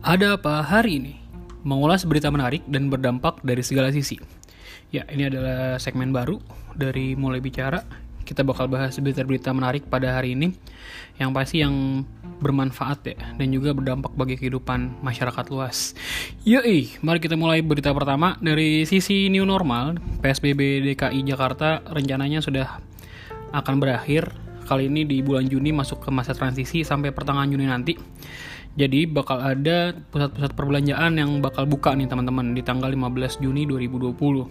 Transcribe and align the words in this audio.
Ada 0.00 0.40
apa 0.40 0.64
hari 0.64 0.96
ini? 0.96 1.20
Mengulas 1.60 2.08
berita 2.08 2.32
menarik 2.32 2.64
dan 2.64 2.88
berdampak 2.88 3.44
dari 3.44 3.60
segala 3.60 3.92
sisi. 3.92 4.16
Ya, 4.88 5.04
ini 5.12 5.28
adalah 5.28 5.76
segmen 5.76 6.08
baru 6.08 6.40
dari 6.72 7.12
Mulai 7.12 7.44
Bicara. 7.44 7.84
Kita 8.24 8.40
bakal 8.40 8.72
bahas 8.72 8.96
berita-berita 8.96 9.52
menarik 9.52 9.84
pada 9.92 10.16
hari 10.16 10.32
ini 10.32 10.56
yang 11.20 11.36
pasti 11.36 11.60
yang 11.60 12.08
bermanfaat 12.40 13.12
ya 13.12 13.16
dan 13.36 13.52
juga 13.52 13.76
berdampak 13.76 14.16
bagi 14.16 14.40
kehidupan 14.40 15.04
masyarakat 15.04 15.44
luas. 15.52 15.92
Yoi, 16.48 16.96
mari 17.04 17.20
kita 17.20 17.36
mulai 17.36 17.60
berita 17.60 17.92
pertama 17.92 18.40
dari 18.40 18.88
sisi 18.88 19.28
new 19.28 19.44
normal. 19.44 20.00
PSBB 20.24 20.80
DKI 20.80 21.28
Jakarta 21.28 21.84
rencananya 21.84 22.40
sudah 22.40 22.80
akan 23.52 23.76
berakhir 23.76 24.32
kali 24.64 24.88
ini 24.88 25.04
di 25.04 25.20
bulan 25.20 25.44
Juni 25.44 25.76
masuk 25.76 26.00
ke 26.00 26.08
masa 26.08 26.32
transisi 26.32 26.88
sampai 26.88 27.12
pertengahan 27.12 27.52
Juni 27.52 27.68
nanti. 27.68 28.00
Jadi 28.78 29.10
bakal 29.10 29.42
ada 29.42 29.92
pusat-pusat 30.14 30.54
perbelanjaan 30.54 31.18
yang 31.18 31.42
bakal 31.42 31.66
buka 31.66 31.90
nih 31.94 32.06
teman-teman 32.06 32.54
di 32.54 32.62
tanggal 32.62 32.86
15 32.86 33.42
Juni 33.42 33.66
2020. 33.66 34.46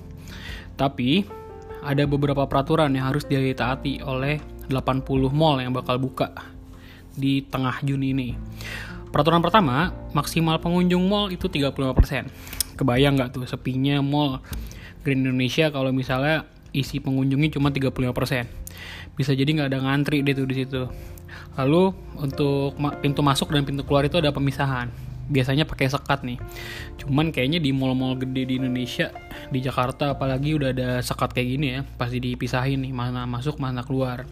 Tapi 0.76 1.24
ada 1.80 2.04
beberapa 2.04 2.44
peraturan 2.44 2.92
yang 2.92 3.08
harus 3.08 3.24
ditaati 3.24 4.04
oleh 4.04 4.44
80 4.68 5.08
mall 5.32 5.64
yang 5.64 5.72
bakal 5.72 5.96
buka 5.96 6.36
di 7.16 7.48
tengah 7.48 7.80
Juni 7.82 8.12
ini. 8.12 8.30
Peraturan 9.10 9.42
pertama, 9.42 9.90
maksimal 10.14 10.62
pengunjung 10.62 11.02
mall 11.08 11.34
itu 11.34 11.50
35%. 11.50 12.78
Kebayang 12.78 13.18
nggak 13.18 13.34
tuh 13.34 13.44
sepinya 13.50 14.04
mall 14.04 14.44
Grand 15.02 15.24
Indonesia 15.26 15.72
kalau 15.72 15.96
misalnya 15.96 16.46
isi 16.76 17.02
pengunjungnya 17.02 17.56
cuma 17.58 17.74
35%. 17.74 18.46
Bisa 19.18 19.32
jadi 19.34 19.50
nggak 19.50 19.70
ada 19.74 19.80
ngantri 19.82 20.22
deh 20.22 20.36
tuh 20.36 20.48
di 20.48 20.56
situ. 20.64 20.84
Lalu 21.60 21.92
untuk 22.16 22.80
pintu 23.04 23.20
masuk 23.20 23.52
dan 23.52 23.68
pintu 23.68 23.84
keluar 23.84 24.08
itu 24.08 24.16
ada 24.16 24.32
pemisahan. 24.32 24.88
Biasanya 25.30 25.68
pakai 25.68 25.92
sekat 25.92 26.26
nih. 26.26 26.40
Cuman 26.98 27.30
kayaknya 27.30 27.62
di 27.62 27.70
mall-mall 27.70 28.18
gede 28.18 28.50
di 28.50 28.54
Indonesia, 28.58 29.14
di 29.54 29.62
Jakarta 29.62 30.18
apalagi 30.18 30.58
udah 30.58 30.74
ada 30.74 30.90
sekat 31.06 31.38
kayak 31.38 31.48
gini 31.54 31.68
ya, 31.70 31.82
pasti 32.00 32.18
dipisahin 32.18 32.82
nih 32.82 32.96
mana 32.96 33.30
masuk 33.30 33.62
mana 33.62 33.86
keluar. 33.86 34.26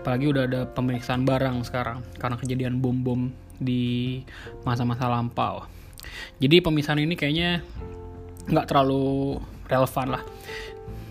Apalagi 0.00 0.30
udah 0.30 0.42
ada 0.48 0.60
pemeriksaan 0.64 1.28
barang 1.28 1.66
sekarang 1.68 2.00
karena 2.16 2.40
kejadian 2.40 2.80
bom-bom 2.80 3.28
di 3.60 4.22
masa-masa 4.64 5.10
lampau. 5.10 5.68
Jadi 6.40 6.64
pemisahan 6.64 7.02
ini 7.02 7.18
kayaknya 7.18 7.60
nggak 8.48 8.66
terlalu 8.70 9.36
relevan 9.68 10.16
lah. 10.16 10.22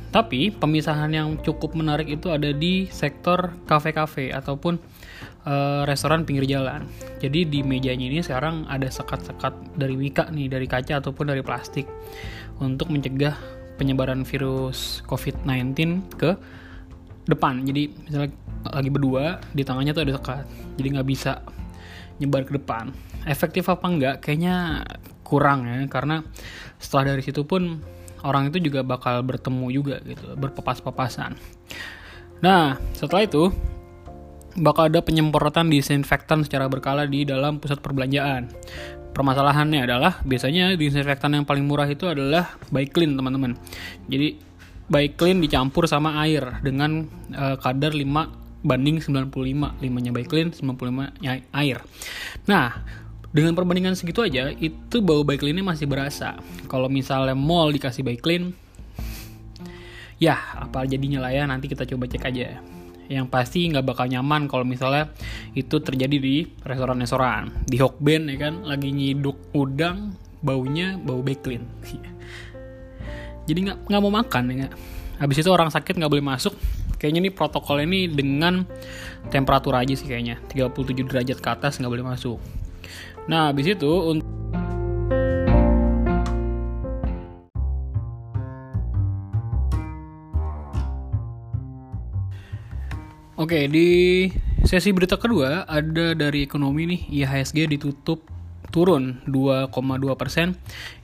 Tapi 0.09 0.49
pemisahan 0.49 1.13
yang 1.13 1.37
cukup 1.43 1.77
menarik 1.77 2.09
itu 2.09 2.33
ada 2.33 2.49
di 2.49 2.89
sektor 2.89 3.53
kafe-kafe 3.69 4.33
ataupun 4.33 4.79
uh, 5.45 5.83
restoran 5.87 6.23
pinggir 6.23 6.45
jalan. 6.47 6.85
Jadi 7.21 7.47
di 7.47 7.59
mejanya 7.63 8.05
ini 8.07 8.19
sekarang 8.21 8.67
ada 8.67 8.87
sekat-sekat 8.87 9.77
dari 9.77 9.95
wika 9.95 10.29
nih, 10.29 10.51
dari 10.51 10.65
kaca 10.69 10.99
ataupun 10.99 11.31
dari 11.31 11.41
plastik 11.41 11.87
untuk 12.61 12.89
mencegah 12.89 13.37
penyebaran 13.77 14.25
virus 14.25 15.05
COVID-19 15.05 15.77
ke 16.17 16.33
depan. 17.29 17.61
Jadi 17.63 17.93
misalnya 18.07 18.31
lagi 18.67 18.89
berdua 18.89 19.39
di 19.53 19.63
tangannya 19.63 19.93
tuh 19.93 20.03
ada 20.03 20.13
sekat, 20.17 20.45
jadi 20.75 20.87
nggak 20.99 21.07
bisa 21.07 21.45
nyebar 22.17 22.43
ke 22.43 22.57
depan. 22.57 22.91
Efektif 23.29 23.69
apa 23.69 23.85
enggak? 23.85 24.15
Kayaknya 24.23 24.87
kurang 25.21 25.67
ya, 25.67 25.85
karena 25.91 26.25
setelah 26.81 27.13
dari 27.15 27.21
situ 27.21 27.43
pun 27.45 27.83
orang 28.25 28.49
itu 28.49 28.57
juga 28.63 28.81
bakal 28.81 29.21
bertemu 29.21 29.67
juga 29.69 29.95
gitu, 30.01 30.33
berpapas-papasan. 30.39 31.37
Nah, 32.41 32.77
setelah 32.97 33.25
itu 33.25 33.49
bakal 34.57 34.89
ada 34.89 35.05
penyemprotan 35.05 35.69
disinfektan 35.69 36.41
secara 36.41 36.65
berkala 36.65 37.05
di 37.05 37.23
dalam 37.23 37.61
pusat 37.61 37.77
perbelanjaan. 37.79 38.49
Permasalahannya 39.13 39.85
adalah 39.85 40.21
biasanya 40.25 40.73
disinfektan 40.77 41.33
yang 41.37 41.45
paling 41.45 41.65
murah 41.65 41.89
itu 41.89 42.05
adalah 42.09 42.57
Clean, 42.69 43.13
teman-teman. 43.13 43.57
Jadi 44.09 44.37
Clean 44.89 45.37
dicampur 45.37 45.85
sama 45.85 46.21
air 46.25 46.61
dengan 46.65 47.05
uh, 47.33 47.57
kadar 47.57 47.93
5 47.93 48.65
banding 48.65 48.97
95. 49.01 49.81
5-nya 49.81 50.11
Clean, 50.25 50.49
95-nya 50.53 51.31
air. 51.53 51.77
Nah, 52.45 52.81
dengan 53.33 53.53
perbandingan 53.53 53.93
segitu 53.93 54.25
aja 54.25 54.49
itu 54.49 54.97
bau 55.03 55.21
clean 55.21 55.61
masih 55.61 55.85
berasa 55.85 56.39
kalau 56.65 56.87
misalnya 56.87 57.35
mall 57.35 57.69
dikasih 57.69 58.01
clean 58.17 58.55
ya 60.17 60.39
apa 60.57 60.87
jadinya 60.89 61.21
lah 61.21 61.29
ya 61.29 61.45
nanti 61.45 61.69
kita 61.69 61.85
coba 61.85 62.09
cek 62.09 62.23
aja 62.33 62.57
yang 63.07 63.27
pasti 63.27 63.67
nggak 63.67 63.83
bakal 63.83 64.05
nyaman 64.07 64.47
kalau 64.51 64.67
misalnya 64.67 65.11
itu 65.55 65.79
terjadi 65.79 66.17
di 66.19 66.47
restoran-restoran. 66.63 67.67
Di 67.67 67.79
Hokben 67.79 68.31
ya 68.31 68.37
kan? 68.49 68.63
Lagi 68.67 68.91
nyiduk 68.91 69.51
udang 69.55 70.15
baunya 70.43 70.99
bau 70.99 71.23
clean. 71.23 71.63
Jadi 73.47 73.59
nggak 73.63 73.87
nggak 73.87 74.01
mau 74.03 74.11
makan 74.11 74.43
ya 74.51 74.69
habis 75.17 75.41
itu 75.41 75.49
orang 75.49 75.73
sakit 75.73 75.97
nggak 75.97 76.11
boleh 76.13 76.25
masuk. 76.25 76.53
Kayaknya 76.97 77.29
nih 77.29 77.33
protokol 77.33 77.85
ini 77.85 78.09
dengan 78.09 78.65
temperatur 79.29 79.77
aja 79.77 79.93
sih 79.93 80.09
kayaknya. 80.09 80.41
37 80.49 81.05
derajat 81.05 81.37
ke 81.37 81.49
atas 81.49 81.77
nggak 81.77 81.93
boleh 81.93 82.05
masuk. 82.05 82.41
Nah, 83.27 83.51
habis 83.51 83.67
itu 83.67 83.91
untuk 84.07 84.26
Oke, 93.47 93.71
di 93.71 94.27
sesi 94.67 94.91
berita 94.91 95.15
kedua 95.15 95.63
ada 95.63 96.11
dari 96.11 96.43
ekonomi 96.43 96.83
nih, 96.83 97.23
IHSG 97.23 97.71
ditutup 97.71 98.27
turun 98.75 99.23
2,2 99.23 99.71
persen, 100.19 100.51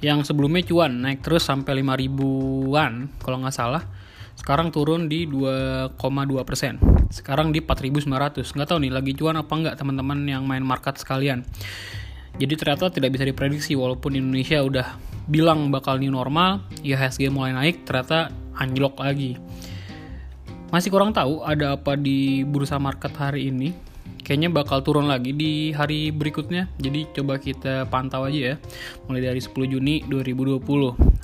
yang 0.03 0.27
sebelumnya 0.27 0.59
cuan 0.67 1.07
naik 1.07 1.23
terus 1.23 1.47
sampai 1.47 1.79
5 1.79 1.95
ribuan 2.03 3.07
kalau 3.23 3.39
nggak 3.39 3.55
salah. 3.55 3.87
Sekarang 4.35 4.75
turun 4.75 5.07
di 5.07 5.23
2,2 5.23 5.95
persen. 6.43 6.83
Sekarang 7.15 7.55
di 7.55 7.63
4.900. 7.63 8.11
Nggak 8.43 8.67
tahu 8.75 8.79
nih 8.83 8.91
lagi 8.91 9.15
cuan 9.15 9.39
apa 9.39 9.53
nggak 9.55 9.79
teman-teman 9.79 10.27
yang 10.27 10.43
main 10.43 10.67
market 10.67 10.99
sekalian. 10.99 11.47
Jadi 12.43 12.59
ternyata 12.59 12.91
tidak 12.91 13.15
bisa 13.15 13.23
diprediksi 13.23 13.79
walaupun 13.79 14.19
Indonesia 14.19 14.59
udah 14.59 14.99
bilang 15.31 15.71
bakal 15.71 15.95
new 15.95 16.11
normal, 16.11 16.59
IHSG 16.83 17.31
mulai 17.31 17.55
naik, 17.55 17.87
ternyata 17.87 18.35
anjlok 18.59 18.99
lagi. 18.99 19.39
Masih 20.73 20.89
kurang 20.89 21.13
tahu 21.13 21.45
ada 21.45 21.77
apa 21.77 21.93
di 21.93 22.41
bursa 22.41 22.81
market 22.81 23.13
hari 23.13 23.53
ini. 23.53 23.77
Kayaknya 24.25 24.49
bakal 24.49 24.81
turun 24.81 25.05
lagi 25.05 25.29
di 25.29 25.69
hari 25.69 26.09
berikutnya. 26.09 26.65
Jadi 26.81 27.13
coba 27.13 27.37
kita 27.37 27.85
pantau 27.93 28.25
aja 28.25 28.41
ya. 28.41 28.55
Mulai 29.05 29.29
dari 29.29 29.37
10 29.37 29.53
Juni 29.69 30.01
2020. 30.09 30.65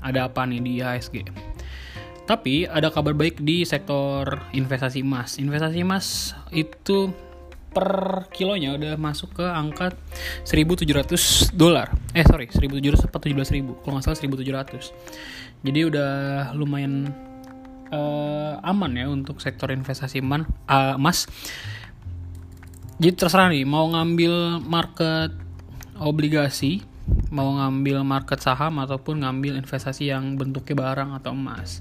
Ada 0.06 0.30
apa 0.30 0.46
nih 0.46 0.62
di 0.62 0.72
IHSG? 0.78 1.16
Tapi 2.30 2.70
ada 2.70 2.94
kabar 2.94 3.18
baik 3.18 3.42
di 3.42 3.66
sektor 3.66 4.38
investasi 4.54 5.02
emas. 5.02 5.42
Investasi 5.42 5.82
emas 5.82 6.38
itu 6.54 7.10
per 7.74 8.30
kilonya 8.30 8.78
udah 8.78 9.02
masuk 9.02 9.42
ke 9.42 9.46
angka 9.50 9.98
1700 10.46 11.58
dolar. 11.58 11.90
Eh 12.14 12.22
sorry, 12.22 12.46
1700 12.54 13.02
atau 13.10 13.18
17 13.18 13.58
ribu. 13.58 13.82
Kalau 13.82 13.98
nggak 13.98 14.14
salah 14.14 14.20
1700. 14.22 14.94
Jadi 15.66 15.80
udah 15.90 16.12
lumayan 16.54 17.10
uh, 17.92 18.62
aman 18.62 18.92
ya 18.96 19.06
untuk 19.10 19.42
sektor 19.42 19.70
investasi 19.74 20.22
emas. 20.22 20.46
Uh, 20.66 20.96
emas. 20.98 21.26
Jadi 23.00 23.16
terserah 23.16 23.48
nih 23.48 23.64
mau 23.64 23.88
ngambil 23.88 24.60
market 24.60 25.32
obligasi, 26.00 26.84
mau 27.32 27.56
ngambil 27.56 28.04
market 28.04 28.44
saham 28.44 28.80
ataupun 28.84 29.24
ngambil 29.24 29.56
investasi 29.60 30.12
yang 30.12 30.36
bentuknya 30.36 30.76
barang 30.76 31.10
atau 31.24 31.32
emas. 31.32 31.80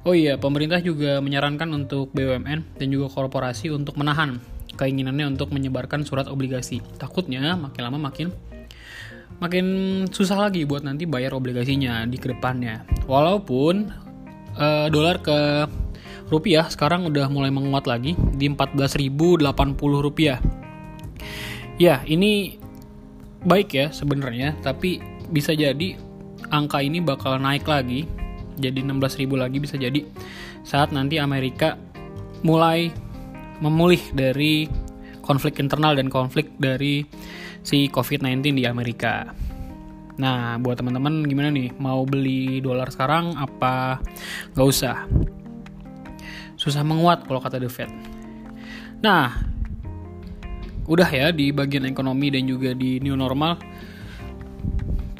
Oh 0.00 0.16
iya, 0.16 0.40
pemerintah 0.40 0.80
juga 0.80 1.20
menyarankan 1.20 1.68
untuk 1.76 2.08
BUMN 2.16 2.80
dan 2.80 2.86
juga 2.88 3.12
korporasi 3.12 3.68
untuk 3.68 4.00
menahan 4.00 4.40
keinginannya 4.80 5.36
untuk 5.36 5.52
menyebarkan 5.52 6.08
surat 6.08 6.24
obligasi. 6.24 6.80
Takutnya 6.96 7.52
makin 7.60 7.82
lama 7.84 8.00
makin 8.00 8.32
makin 9.40 9.66
susah 10.08 10.48
lagi 10.48 10.64
buat 10.68 10.84
nanti 10.84 11.04
bayar 11.04 11.36
obligasinya 11.36 12.08
di 12.08 12.16
ke 12.16 12.32
depannya. 12.32 12.88
Walaupun 13.04 14.08
uh, 14.56 14.86
dolar 14.90 15.20
ke 15.22 15.68
rupiah 16.30 16.70
sekarang 16.70 17.10
udah 17.10 17.26
mulai 17.26 17.50
menguat 17.50 17.90
lagi 17.90 18.14
di 18.34 18.46
14.080 18.46 19.46
rupiah. 19.78 20.38
Ya, 21.80 22.04
ini 22.06 22.60
baik 23.42 23.72
ya 23.72 23.86
sebenarnya, 23.90 24.54
tapi 24.62 25.02
bisa 25.30 25.54
jadi 25.54 25.96
angka 26.50 26.82
ini 26.82 26.98
bakal 26.98 27.38
naik 27.38 27.66
lagi 27.66 28.04
jadi 28.60 28.84
16.000 28.84 29.30
lagi 29.38 29.58
bisa 29.62 29.80
jadi 29.80 30.04
saat 30.66 30.92
nanti 30.92 31.16
Amerika 31.16 31.80
mulai 32.44 32.92
memulih 33.64 34.00
dari 34.12 34.68
konflik 35.24 35.60
internal 35.60 35.96
dan 35.96 36.12
konflik 36.12 36.52
dari 36.60 37.04
si 37.62 37.88
COVID-19 37.92 38.60
di 38.60 38.64
Amerika. 38.64 39.30
Nah, 40.20 40.60
buat 40.60 40.76
teman-teman 40.76 41.24
gimana 41.24 41.48
nih? 41.48 41.72
Mau 41.80 42.04
beli 42.04 42.60
dolar 42.60 42.92
sekarang 42.92 43.40
apa 43.40 44.04
nggak 44.52 44.68
usah? 44.68 45.08
Susah 46.60 46.84
menguat 46.84 47.24
kalau 47.24 47.40
kata 47.40 47.56
The 47.56 47.72
Fed. 47.72 47.88
Nah, 49.00 49.32
udah 50.84 51.08
ya 51.08 51.32
di 51.32 51.56
bagian 51.56 51.88
ekonomi 51.88 52.28
dan 52.28 52.44
juga 52.44 52.76
di 52.76 53.00
new 53.00 53.16
normal. 53.16 53.56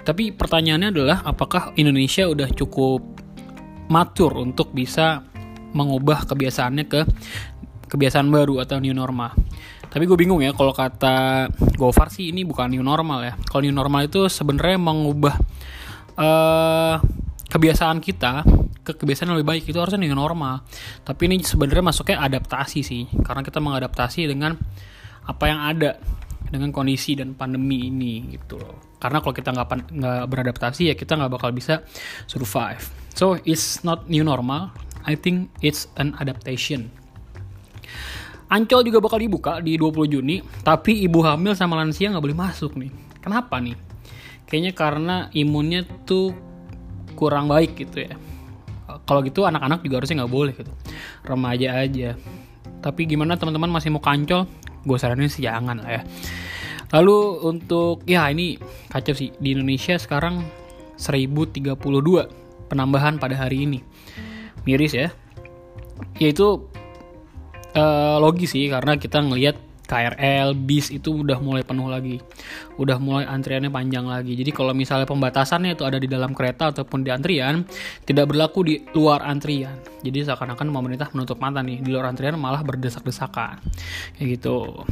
Tapi 0.04 0.36
pertanyaannya 0.36 0.88
adalah 0.92 1.18
apakah 1.24 1.72
Indonesia 1.80 2.28
udah 2.28 2.52
cukup 2.52 3.00
matur 3.88 4.36
untuk 4.36 4.76
bisa 4.76 5.24
mengubah 5.72 6.28
kebiasaannya 6.28 6.84
ke 6.84 7.00
kebiasaan 7.88 8.28
baru 8.28 8.60
atau 8.60 8.76
new 8.84 8.92
normal. 8.92 9.32
Tapi 9.90 10.06
gue 10.06 10.14
bingung 10.14 10.38
ya 10.38 10.54
kalau 10.54 10.70
kata 10.70 11.50
Gofar 11.74 12.14
sih 12.14 12.30
ini 12.30 12.46
bukan 12.46 12.70
new 12.70 12.82
normal 12.86 13.26
ya. 13.26 13.34
Kalau 13.42 13.66
new 13.66 13.74
normal 13.74 14.06
itu 14.06 14.30
sebenarnya 14.30 14.78
mengubah 14.78 15.34
uh, 16.14 16.96
kebiasaan 17.50 17.98
kita 17.98 18.46
ke 18.80 18.94
kebiasaan 18.94 19.34
yang 19.34 19.36
lebih 19.42 19.50
baik 19.50 19.64
itu 19.66 19.78
harusnya 19.82 20.00
new 20.06 20.14
normal. 20.14 20.62
Tapi 21.02 21.26
ini 21.26 21.42
sebenarnya 21.42 21.84
masuknya 21.84 22.22
adaptasi 22.22 22.80
sih, 22.86 23.04
karena 23.26 23.42
kita 23.42 23.58
mengadaptasi 23.58 24.30
dengan 24.30 24.54
apa 25.26 25.44
yang 25.50 25.60
ada 25.60 25.98
dengan 26.50 26.70
kondisi 26.74 27.14
dan 27.18 27.34
pandemi 27.34 27.90
ini 27.90 28.34
gitu 28.34 28.58
loh. 28.58 28.98
Karena 28.98 29.18
kalau 29.22 29.34
kita 29.34 29.50
nggak 29.54 29.68
nggak 29.90 30.22
beradaptasi 30.30 30.90
ya 30.90 30.94
kita 30.94 31.18
nggak 31.18 31.32
bakal 31.34 31.50
bisa 31.50 31.82
survive. 32.30 32.82
So 33.14 33.38
it's 33.42 33.82
not 33.82 34.06
new 34.06 34.22
normal. 34.22 34.70
I 35.02 35.16
think 35.16 35.50
it's 35.64 35.88
an 35.96 36.14
adaptation. 36.20 36.92
Ancol 38.50 38.82
juga 38.82 38.98
bakal 38.98 39.22
dibuka 39.22 39.62
di 39.62 39.78
20 39.78 40.10
Juni, 40.10 40.42
tapi 40.66 41.06
ibu 41.06 41.22
hamil 41.22 41.54
sama 41.54 41.78
lansia 41.78 42.10
nggak 42.10 42.24
boleh 42.26 42.34
masuk 42.34 42.74
nih. 42.74 42.90
Kenapa 43.22 43.62
nih? 43.62 43.78
Kayaknya 44.50 44.72
karena 44.74 45.16
imunnya 45.30 45.86
tuh 46.02 46.34
kurang 47.14 47.46
baik 47.46 47.78
gitu 47.78 48.10
ya. 48.10 48.18
Kalau 49.06 49.22
gitu 49.22 49.46
anak-anak 49.46 49.86
juga 49.86 50.02
harusnya 50.02 50.26
nggak 50.26 50.34
boleh 50.34 50.54
gitu. 50.58 50.72
Remaja 51.22 51.78
aja. 51.78 52.18
Tapi 52.82 53.06
gimana 53.06 53.38
teman-teman 53.38 53.70
masih 53.70 53.94
mau 53.94 54.02
kancol? 54.02 54.50
Gue 54.82 54.98
saranin 54.98 55.30
sih 55.30 55.46
jangan 55.46 55.78
lah 55.78 56.00
ya. 56.00 56.02
Lalu 56.90 57.46
untuk 57.46 58.02
ya 58.02 58.26
ini 58.34 58.58
kacau 58.90 59.14
sih 59.14 59.30
di 59.38 59.54
Indonesia 59.54 59.94
sekarang 59.94 60.42
1032 60.98 61.78
penambahan 62.66 63.22
pada 63.22 63.38
hari 63.38 63.62
ini. 63.62 63.78
Miris 64.66 64.98
ya. 64.98 65.14
Yaitu 66.18 66.66
uh, 67.74 68.16
logis 68.22 68.54
sih 68.54 68.70
karena 68.70 68.96
kita 68.96 69.22
ngelihat 69.22 69.70
KRL, 69.90 70.54
bis 70.54 70.94
itu 70.94 71.26
udah 71.26 71.42
mulai 71.42 71.66
penuh 71.66 71.90
lagi. 71.90 72.22
Udah 72.78 73.02
mulai 73.02 73.26
antriannya 73.26 73.74
panjang 73.74 74.06
lagi. 74.06 74.38
Jadi 74.38 74.54
kalau 74.54 74.70
misalnya 74.70 75.02
pembatasannya 75.10 75.74
itu 75.74 75.82
ada 75.82 75.98
di 75.98 76.06
dalam 76.06 76.30
kereta 76.30 76.70
ataupun 76.70 77.02
di 77.02 77.10
antrian, 77.10 77.66
tidak 78.06 78.30
berlaku 78.30 78.62
di 78.62 78.74
luar 78.94 79.26
antrian. 79.26 79.82
Jadi 80.06 80.30
seakan-akan 80.30 80.70
pemerintah 80.70 81.10
menutup 81.10 81.42
mata 81.42 81.58
nih, 81.58 81.82
di 81.82 81.90
luar 81.90 82.14
antrian 82.14 82.38
malah 82.38 82.62
berdesak-desakan. 82.62 83.58
Kayak 84.14 84.28
gitu. 84.38 84.86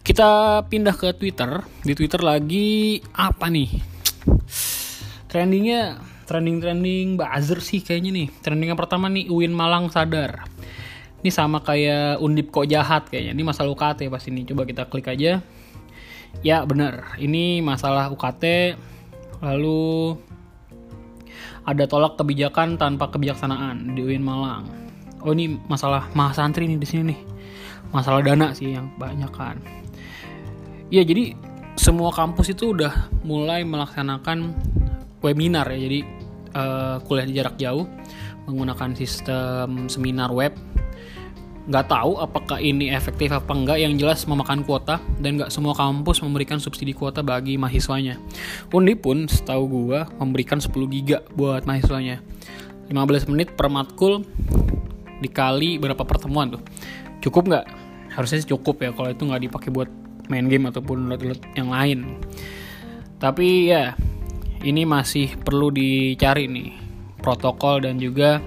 Kita 0.00 0.64
pindah 0.64 0.96
ke 0.96 1.12
Twitter. 1.12 1.60
Di 1.84 1.92
Twitter 1.92 2.24
lagi 2.24 3.04
apa 3.12 3.52
nih? 3.52 3.68
Trendingnya 5.28 6.00
trending-trending 6.24 7.20
buzzer 7.20 7.60
sih 7.60 7.84
kayaknya 7.84 8.10
nih. 8.16 8.28
Trending 8.40 8.72
yang 8.72 8.80
pertama 8.80 9.12
nih 9.12 9.28
Uin 9.28 9.52
Malang 9.52 9.92
sadar 9.92 10.51
ini 11.22 11.30
sama 11.30 11.62
kayak 11.62 12.18
undip 12.18 12.50
kok 12.50 12.66
jahat 12.66 13.06
kayaknya. 13.06 13.30
Ini 13.38 13.46
masalah 13.46 13.70
UKT 13.70 14.10
pas 14.10 14.22
ini. 14.26 14.42
Coba 14.42 14.66
kita 14.66 14.90
klik 14.90 15.06
aja. 15.06 15.38
Ya 16.42 16.58
bener, 16.66 17.06
ini 17.22 17.62
masalah 17.62 18.10
UKT. 18.10 18.74
Lalu 19.38 20.18
ada 21.62 21.86
tolak 21.86 22.18
kebijakan 22.18 22.74
tanpa 22.74 23.06
kebijaksanaan 23.14 23.94
di 23.94 24.02
UIN 24.02 24.26
Malang. 24.26 24.66
Oh 25.22 25.30
ini 25.30 25.62
masalah 25.70 26.10
mahasantri 26.18 26.66
nih 26.66 26.82
di 26.82 26.88
sini 26.90 27.02
nih. 27.14 27.20
Masalah 27.94 28.18
dana 28.26 28.50
sih 28.50 28.74
yang 28.74 28.90
banyak 28.98 29.30
kan. 29.30 29.62
Iya 30.90 31.06
jadi 31.06 31.38
semua 31.78 32.10
kampus 32.10 32.50
itu 32.50 32.74
udah 32.74 33.06
mulai 33.22 33.62
melaksanakan 33.62 34.58
webinar 35.22 35.70
ya. 35.70 35.78
Jadi 35.86 36.00
uh, 36.58 36.98
kuliah 37.06 37.26
di 37.30 37.34
jarak 37.38 37.54
jauh 37.62 37.86
menggunakan 38.50 38.98
sistem 38.98 39.86
seminar 39.86 40.34
web 40.34 40.50
nggak 41.62 41.86
tahu 41.86 42.18
apakah 42.18 42.58
ini 42.58 42.90
efektif 42.90 43.30
apa 43.30 43.54
enggak 43.54 43.78
yang 43.78 43.94
jelas 43.94 44.26
memakan 44.26 44.66
kuota 44.66 44.98
dan 45.22 45.38
nggak 45.38 45.54
semua 45.54 45.78
kampus 45.78 46.18
memberikan 46.18 46.58
subsidi 46.58 46.90
kuota 46.90 47.22
bagi 47.22 47.54
mahasiswanya. 47.54 48.18
Undi 48.74 48.98
pun 48.98 49.30
setahu 49.30 49.64
gua 49.70 50.10
memberikan 50.18 50.58
10 50.58 50.74
giga 50.90 51.22
buat 51.38 51.62
mahasiswanya. 51.62 52.18
15 52.90 53.30
menit 53.30 53.54
per 53.54 53.70
matkul 53.70 54.26
dikali 55.22 55.78
berapa 55.78 56.02
pertemuan 56.02 56.58
tuh? 56.58 56.62
Cukup 57.22 57.46
nggak? 57.46 57.66
Harusnya 58.18 58.42
sih 58.42 58.50
cukup 58.50 58.82
ya 58.82 58.90
kalau 58.90 59.14
itu 59.14 59.22
nggak 59.22 59.42
dipakai 59.46 59.70
buat 59.70 59.88
main 60.26 60.50
game 60.50 60.66
ataupun 60.66 61.14
download 61.14 61.40
yang 61.54 61.70
lain. 61.70 62.18
Tapi 63.22 63.70
ya 63.70 63.94
ini 64.66 64.82
masih 64.82 65.38
perlu 65.38 65.70
dicari 65.70 66.50
nih 66.50 66.74
protokol 67.22 67.86
dan 67.86 68.02
juga 68.02 68.42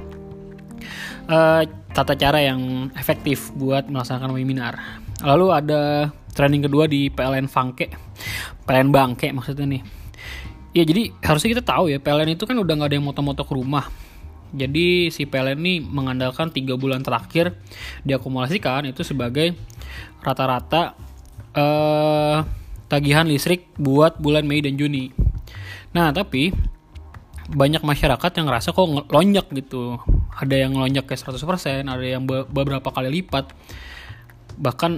uh, 1.31 1.63
tata 1.95 2.11
cara 2.19 2.43
yang 2.43 2.91
efektif 2.99 3.55
buat 3.55 3.87
melaksanakan 3.87 4.35
webinar. 4.35 4.75
Lalu 5.23 5.47
ada 5.55 6.11
training 6.35 6.67
kedua 6.67 6.91
di 6.91 7.07
PLN 7.07 7.47
Fangke, 7.47 7.87
PLN 8.67 8.91
Bangke 8.91 9.31
maksudnya 9.31 9.63
nih. 9.63 9.81
Ya 10.75 10.83
jadi 10.83 11.15
harusnya 11.23 11.55
kita 11.55 11.63
tahu 11.63 11.87
ya 11.87 12.03
PLN 12.03 12.35
itu 12.35 12.43
kan 12.43 12.59
udah 12.59 12.73
nggak 12.75 12.89
ada 12.91 12.95
yang 12.99 13.07
moto-moto 13.07 13.47
ke 13.47 13.55
rumah. 13.55 13.87
Jadi 14.51 15.07
si 15.07 15.23
PLN 15.23 15.55
ini 15.63 15.79
mengandalkan 15.79 16.51
tiga 16.51 16.75
bulan 16.75 16.99
terakhir 16.99 17.55
diakumulasikan 18.03 18.91
itu 18.91 19.07
sebagai 19.07 19.55
rata-rata 20.19 20.99
eh, 21.55 22.37
tagihan 22.91 23.23
listrik 23.23 23.71
buat 23.79 24.19
bulan 24.19 24.43
Mei 24.43 24.59
dan 24.59 24.75
Juni. 24.75 25.15
Nah 25.95 26.11
tapi 26.11 26.51
banyak 27.51 27.85
masyarakat 27.85 28.31
yang 28.41 28.45
ngerasa 28.49 28.73
kok 28.73 28.87
lonjak 29.13 29.45
gitu. 29.53 30.01
Ada 30.35 30.65
yang 30.65 30.73
lonjak 30.75 31.05
ke 31.05 31.13
100% 31.13 31.85
ada 31.85 32.01
yang 32.01 32.25
be 32.25 32.45
beberapa 32.49 32.89
kali 32.89 33.21
lipat. 33.21 33.53
Bahkan 34.57 34.91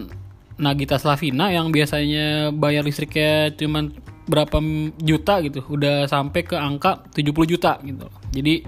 Nagita 0.57 0.97
Slavina 0.97 1.53
yang 1.53 1.69
biasanya 1.69 2.49
bayar 2.49 2.81
listriknya 2.81 3.53
cuma 3.53 3.93
berapa 4.25 4.57
juta 4.97 5.39
gitu 5.45 5.61
udah 5.69 6.09
sampai 6.09 6.41
ke 6.43 6.57
angka 6.57 7.05
70 7.13 7.45
juta 7.45 7.77
gitu. 7.85 8.09
Jadi 8.33 8.65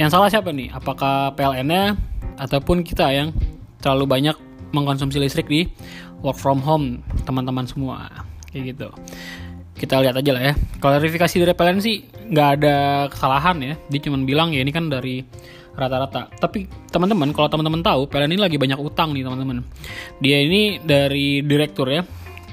yang 0.00 0.08
salah 0.08 0.32
siapa 0.32 0.56
nih? 0.56 0.72
Apakah 0.72 1.36
PLN-nya 1.36 2.00
ataupun 2.40 2.80
kita 2.80 3.12
yang 3.12 3.36
terlalu 3.84 4.08
banyak 4.08 4.36
mengkonsumsi 4.72 5.20
listrik 5.20 5.52
di 5.52 5.68
work 6.24 6.40
from 6.40 6.64
home 6.64 7.04
teman-teman 7.28 7.68
semua? 7.68 8.08
Kayak 8.48 8.62
gitu 8.72 8.88
kita 9.76 10.00
lihat 10.00 10.16
aja 10.16 10.30
lah 10.32 10.42
ya. 10.50 10.54
Klarifikasi 10.80 11.36
dari 11.44 11.52
PLN 11.52 11.78
sih 11.84 12.08
nggak 12.32 12.48
ada 12.60 12.76
kesalahan 13.12 13.56
ya. 13.60 13.74
Dia 13.92 14.00
cuma 14.08 14.18
bilang 14.24 14.50
ya 14.56 14.64
ini 14.64 14.72
kan 14.72 14.88
dari 14.88 15.22
rata-rata. 15.76 16.32
Tapi 16.40 16.64
teman-teman, 16.88 17.36
kalau 17.36 17.52
teman-teman 17.52 17.84
tahu, 17.84 18.08
PLN 18.08 18.32
ini 18.32 18.40
lagi 18.40 18.56
banyak 18.56 18.80
utang 18.80 19.12
nih 19.12 19.22
teman-teman. 19.22 19.60
Dia 20.24 20.40
ini 20.40 20.80
dari 20.80 21.44
direktur 21.44 21.92
ya. 21.92 22.02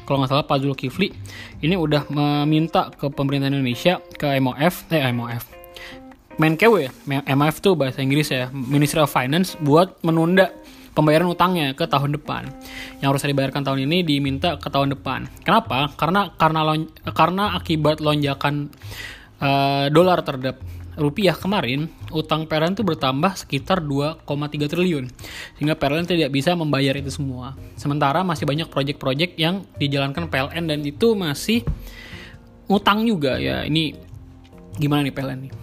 Kalau 0.04 0.20
nggak 0.20 0.32
salah 0.36 0.44
Pak 0.44 0.60
Zulkifli 0.60 1.16
ini 1.64 1.80
udah 1.80 2.12
meminta 2.12 2.92
ke 2.92 3.08
pemerintah 3.08 3.48
Indonesia 3.48 4.04
ke 4.20 4.36
MOF, 4.44 4.92
eh 4.92 5.08
MOF, 5.16 5.44
Menkew 6.44 6.76
ya, 6.84 6.92
MOF 7.08 7.64
tuh 7.64 7.80
bahasa 7.80 8.04
Inggris 8.04 8.28
ya, 8.28 8.52
Ministry 8.52 9.00
of 9.00 9.08
Finance 9.08 9.56
buat 9.64 9.96
menunda 10.04 10.52
pembayaran 10.94 11.28
utangnya 11.30 11.74
ke 11.74 11.86
tahun 11.90 12.16
depan. 12.16 12.50
Yang 13.02 13.08
harus 13.18 13.22
dibayarkan 13.26 13.62
tahun 13.66 13.80
ini 13.90 14.06
diminta 14.06 14.56
ke 14.62 14.70
tahun 14.70 14.94
depan. 14.98 15.28
Kenapa? 15.42 15.92
Karena 15.98 16.32
karena 16.38 16.60
lon, 16.64 16.90
karena 17.14 17.58
akibat 17.58 18.00
lonjakan 18.00 18.70
uh, 19.42 19.90
dolar 19.90 20.22
terhadap 20.22 20.62
rupiah 20.94 21.34
kemarin, 21.34 21.90
utang 22.14 22.46
PLN 22.46 22.78
itu 22.78 22.86
bertambah 22.86 23.34
sekitar 23.34 23.82
2,3 23.82 24.30
triliun. 24.70 25.10
Sehingga 25.58 25.74
PLN 25.74 26.06
tidak 26.06 26.30
bisa 26.30 26.54
membayar 26.54 26.94
itu 26.94 27.10
semua. 27.10 27.58
Sementara 27.74 28.22
masih 28.22 28.46
banyak 28.46 28.70
proyek-proyek 28.70 29.34
yang 29.42 29.66
dijalankan 29.82 30.30
PLN 30.30 30.70
dan 30.70 30.80
itu 30.86 31.18
masih 31.18 31.66
utang 32.70 33.04
juga 33.10 33.42
ya. 33.42 33.66
Ini 33.66 33.98
gimana 34.78 35.06
nih 35.06 35.14
PLN 35.14 35.40
nih? 35.50 35.54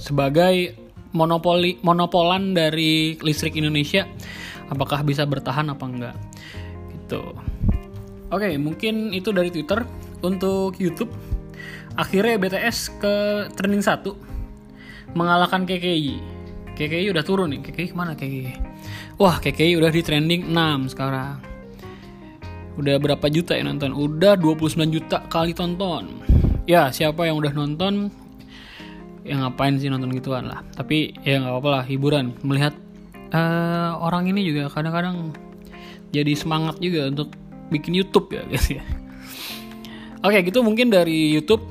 Sebagai 0.00 0.79
monopoli 1.10 1.82
monopolan 1.82 2.54
dari 2.54 3.18
listrik 3.18 3.58
Indonesia 3.58 4.06
apakah 4.70 5.02
bisa 5.02 5.26
bertahan 5.26 5.70
apa 5.70 5.84
enggak? 5.86 6.16
Gitu. 6.94 7.22
Oke 8.30 8.54
mungkin 8.58 9.10
itu 9.10 9.34
dari 9.34 9.50
Twitter. 9.50 9.82
Untuk 10.20 10.76
YouTube 10.76 11.08
akhirnya 11.96 12.36
BTS 12.36 13.00
ke 13.00 13.14
trending 13.56 13.80
satu 13.80 14.12
mengalahkan 15.16 15.64
KKI 15.64 16.20
KKI 16.76 17.08
udah 17.08 17.24
turun 17.24 17.56
nih. 17.56 17.64
KKI 17.64 17.88
ke 17.88 17.96
mana 17.96 18.12
KKI 18.12 18.70
wah 19.20 19.36
KKI 19.36 19.76
udah 19.76 19.92
di 19.92 20.00
trending 20.00 20.48
6 20.48 20.92
sekarang. 20.96 21.40
Udah 22.80 22.96
berapa 22.96 23.26
juta 23.28 23.52
ya 23.52 23.64
nonton? 23.68 23.92
Udah 23.92 24.36
29 24.40 24.88
juta 24.88 25.20
kali 25.28 25.52
tonton. 25.52 26.24
Ya 26.64 26.88
siapa 26.88 27.28
yang 27.28 27.36
udah 27.36 27.52
nonton 27.52 28.08
yang 29.24 29.44
ngapain 29.44 29.76
sih 29.76 29.92
nonton 29.92 30.12
gituan 30.16 30.48
lah 30.48 30.64
tapi 30.72 31.12
ya 31.24 31.40
nggak 31.40 31.52
apa-apa 31.52 31.70
lah 31.70 31.82
hiburan 31.84 32.32
melihat 32.40 32.72
uh, 33.32 34.00
orang 34.00 34.28
ini 34.32 34.48
juga 34.48 34.72
kadang-kadang 34.72 35.34
jadi 36.10 36.32
semangat 36.34 36.82
juga 36.82 37.06
untuk 37.06 37.30
bikin 37.70 37.94
YouTube 37.94 38.34
ya 38.34 38.42
guys 38.50 38.66
ya. 38.66 38.82
Oke, 40.20 40.36
gitu 40.44 40.60
mungkin 40.60 40.92
dari 40.92 41.32
YouTube. 41.32 41.64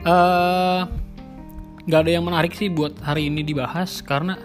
Eh, 0.00 0.80
nggak 1.88 2.00
ada 2.06 2.12
yang 2.12 2.24
menarik 2.24 2.52
sih 2.56 2.72
buat 2.72 2.94
hari 3.04 3.28
ini 3.28 3.44
dibahas 3.44 4.00
karena 4.04 4.38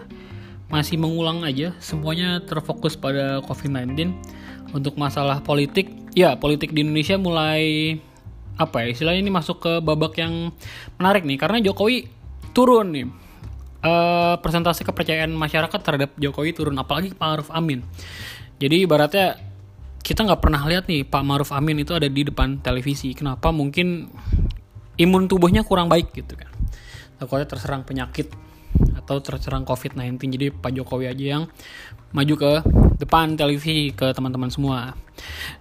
masih 0.67 0.97
mengulang 0.97 1.45
aja 1.45 1.71
semuanya 1.77 2.41
terfokus 2.41 2.97
pada 2.97 3.39
COVID-19 3.45 4.11
untuk 4.73 4.97
masalah 4.97 5.39
politik 5.39 5.93
ya 6.17 6.35
politik 6.35 6.73
di 6.73 6.81
Indonesia 6.83 7.15
mulai 7.15 7.95
apa 8.55 8.87
ya 8.87 8.87
istilahnya 8.95 9.21
ini 9.21 9.31
masuk 9.31 9.59
ke 9.59 9.73
babak 9.83 10.15
yang 10.19 10.55
menarik 10.95 11.27
nih 11.27 11.37
karena 11.39 11.59
Jokowi 11.59 12.07
turun 12.55 12.89
nih. 12.95 13.07
Uh, 13.85 14.33
persentase 14.41 14.81
kepercayaan 14.81 15.29
masyarakat 15.29 15.77
terhadap 15.77 16.17
Jokowi 16.17 16.57
turun 16.57 16.73
apalagi 16.81 17.13
Pak 17.13 17.21
Maruf 17.21 17.49
Amin. 17.53 17.85
Jadi 18.57 18.81
ibaratnya 18.81 19.37
kita 20.01 20.25
nggak 20.25 20.41
pernah 20.41 20.65
lihat 20.65 20.89
nih 20.89 21.05
Pak 21.05 21.21
Maruf 21.21 21.53
Amin 21.53 21.77
itu 21.77 21.93
ada 21.93 22.09
di 22.09 22.25
depan 22.25 22.65
televisi. 22.65 23.13
Kenapa? 23.13 23.53
Mungkin 23.53 24.09
imun 24.97 25.29
tubuhnya 25.29 25.61
kurang 25.61 25.85
baik 25.85 26.17
gitu 26.17 26.33
kan. 26.33 26.49
Takutnya 27.21 27.45
terserang 27.45 27.85
penyakit 27.85 28.33
atau 28.97 29.21
terserang 29.21 29.63
COVID-19 29.69 30.17
jadi 30.33 30.47
Pak 30.49 30.71
Jokowi 30.73 31.05
aja 31.05 31.25
yang 31.37 31.43
maju 32.09 32.35
ke 32.41 32.51
depan 32.97 33.37
televisi 33.37 33.93
ke 33.93 34.17
teman-teman 34.17 34.49
semua. 34.49 34.97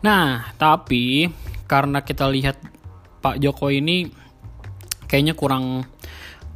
Nah 0.00 0.48
tapi 0.56 1.28
karena 1.68 2.00
kita 2.00 2.24
lihat 2.30 2.56
Pak 3.24 3.40
Jokowi 3.40 3.80
ini 3.80 3.96
kayaknya 5.08 5.32
kurang 5.32 5.88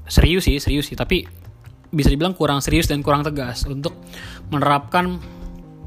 serius 0.05 0.45
sih 0.45 0.61
serius 0.61 0.93
sih. 0.93 0.97
Tapi 1.01 1.25
bisa 1.89 2.13
dibilang 2.13 2.37
kurang 2.37 2.61
serius 2.61 2.85
dan 2.85 3.01
kurang 3.01 3.25
tegas 3.25 3.65
untuk 3.65 3.97
menerapkan 4.53 5.17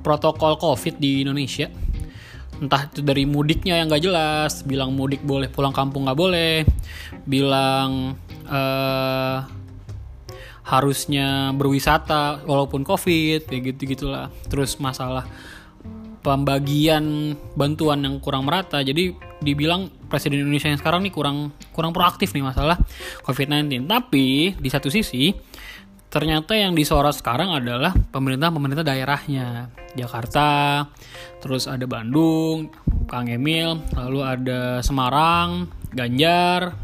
protokol 0.01 0.57
COVID 0.57 0.97
di 0.97 1.21
Indonesia. 1.21 1.69
Entah 2.57 2.89
itu 2.89 3.05
dari 3.05 3.25
mudiknya 3.25 3.77
yang 3.77 3.89
gak 3.89 4.05
jelas 4.05 4.61
bilang 4.65 4.93
mudik 4.93 5.21
boleh 5.25 5.49
pulang 5.49 5.73
kampung 5.73 6.05
gak 6.09 6.17
boleh 6.17 6.61
bilang 7.25 8.17
uh, 8.45 9.45
harusnya 10.61 11.51
berwisata 11.57 12.45
walaupun 12.45 12.85
covid 12.85 13.49
kayak 13.49 13.77
gitu 13.77 13.93
gitulah. 13.97 14.29
Terus 14.49 14.77
masalah 14.77 15.25
pembagian 16.21 17.33
bantuan 17.57 18.05
yang 18.05 18.21
kurang 18.21 18.45
merata. 18.45 18.81
Jadi 18.85 19.30
dibilang 19.41 19.89
presiden 20.07 20.45
Indonesia 20.45 20.69
yang 20.69 20.79
sekarang 20.79 21.01
nih 21.01 21.13
kurang 21.13 21.51
kurang 21.73 21.91
proaktif 21.91 22.31
nih 22.31 22.45
masalah 22.45 22.77
covid-19. 23.25 23.89
Tapi 23.89 24.55
di 24.55 24.69
satu 24.69 24.87
sisi 24.87 25.33
ternyata 26.11 26.53
yang 26.53 26.77
disorot 26.77 27.15
sekarang 27.15 27.51
adalah 27.51 27.91
pemerintah-pemerintah 27.91 28.85
daerahnya. 28.85 29.73
Jakarta 29.97 30.87
terus 31.43 31.67
ada 31.67 31.83
Bandung 31.83 32.71
Kang 33.09 33.27
Emil 33.27 33.81
lalu 33.97 34.19
ada 34.23 34.79
Semarang 34.79 35.67
Ganjar 35.91 36.77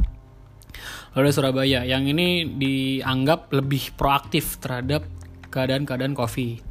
Lalu 1.18 1.34
Surabaya. 1.34 1.82
Yang 1.82 2.04
ini 2.14 2.30
dianggap 2.62 3.50
lebih 3.50 3.98
proaktif 3.98 4.62
terhadap 4.62 5.02
keadaan-keadaan 5.50 6.14
kopi 6.14 6.62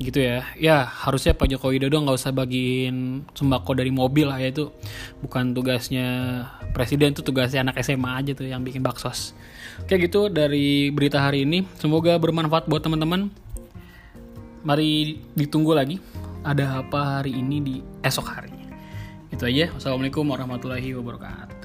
gitu 0.00 0.18
ya. 0.24 0.48
Ya 0.56 0.88
harusnya 0.88 1.36
Pak 1.36 1.46
Joko 1.52 1.68
Widodo 1.70 2.00
nggak 2.00 2.16
usah 2.16 2.32
bagiin 2.32 3.28
sembako 3.36 3.76
dari 3.76 3.92
mobil 3.92 4.26
lah 4.26 4.40
ya 4.40 4.48
itu 4.48 4.72
bukan 5.20 5.52
tugasnya 5.52 6.08
presiden 6.72 7.12
itu 7.12 7.20
tugasnya 7.20 7.68
anak 7.68 7.76
SMA 7.84 8.10
aja 8.10 8.32
tuh 8.32 8.48
yang 8.48 8.64
bikin 8.64 8.80
baksos. 8.80 9.36
Oke 9.84 10.00
gitu 10.00 10.32
dari 10.32 10.88
berita 10.88 11.20
hari 11.20 11.44
ini. 11.44 11.68
Semoga 11.76 12.16
bermanfaat 12.16 12.64
buat 12.66 12.80
teman-teman. 12.80 13.28
Mari 14.64 15.20
ditunggu 15.36 15.76
lagi 15.76 16.00
ada 16.44 16.80
apa 16.80 17.20
hari 17.20 17.36
ini 17.36 17.56
di 17.60 17.76
esok 18.00 18.26
hari. 18.26 18.52
Itu 19.28 19.44
aja. 19.44 19.68
Wassalamualaikum 19.76 20.24
warahmatullahi 20.24 20.96
wabarakatuh 20.96 21.59